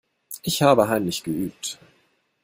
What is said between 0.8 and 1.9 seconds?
heimlich geübt.